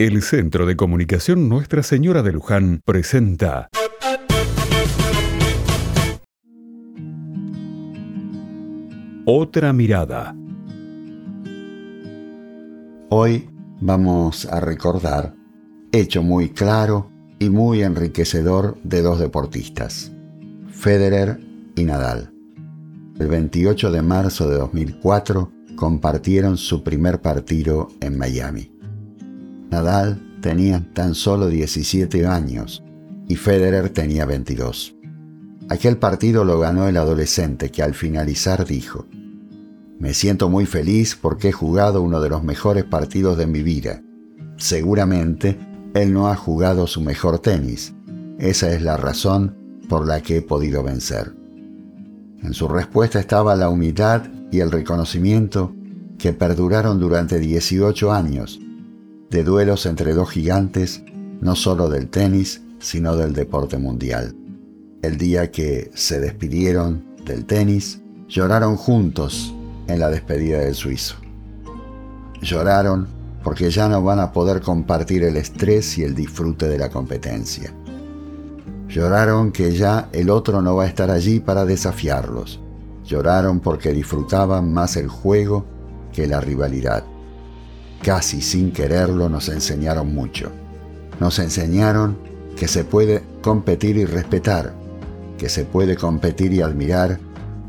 [0.00, 3.68] El Centro de Comunicación Nuestra Señora de Luján presenta
[9.24, 10.36] Otra mirada.
[13.08, 13.50] Hoy
[13.80, 15.34] vamos a recordar
[15.90, 17.10] hecho muy claro
[17.40, 20.12] y muy enriquecedor de dos deportistas,
[20.70, 21.40] Federer
[21.74, 22.32] y Nadal.
[23.18, 28.77] El 28 de marzo de 2004 compartieron su primer partido en Miami.
[29.70, 32.82] Nadal tenía tan solo 17 años
[33.28, 34.94] y Federer tenía 22.
[35.68, 39.06] Aquel partido lo ganó el adolescente que al finalizar dijo,
[39.98, 44.02] me siento muy feliz porque he jugado uno de los mejores partidos de mi vida.
[44.56, 45.58] Seguramente
[45.92, 47.94] él no ha jugado su mejor tenis.
[48.38, 49.56] Esa es la razón
[49.88, 51.34] por la que he podido vencer.
[52.42, 55.74] En su respuesta estaba la humildad y el reconocimiento
[56.16, 58.60] que perduraron durante 18 años
[59.30, 61.02] de duelos entre dos gigantes,
[61.40, 64.34] no solo del tenis, sino del deporte mundial.
[65.02, 69.54] El día que se despidieron del tenis, lloraron juntos
[69.86, 71.16] en la despedida del suizo.
[72.40, 73.06] Lloraron
[73.44, 77.72] porque ya no van a poder compartir el estrés y el disfrute de la competencia.
[78.88, 82.60] Lloraron que ya el otro no va a estar allí para desafiarlos.
[83.04, 85.64] Lloraron porque disfrutaban más el juego
[86.12, 87.04] que la rivalidad
[88.02, 90.50] casi sin quererlo, nos enseñaron mucho.
[91.20, 92.18] Nos enseñaron
[92.56, 94.74] que se puede competir y respetar,
[95.36, 97.18] que se puede competir y admirar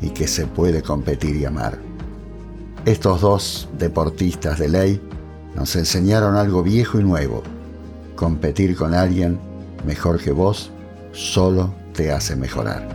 [0.00, 1.78] y que se puede competir y amar.
[2.84, 5.00] Estos dos deportistas de ley
[5.54, 7.42] nos enseñaron algo viejo y nuevo.
[8.16, 9.38] Competir con alguien
[9.86, 10.70] mejor que vos
[11.12, 12.88] solo te hace mejorar.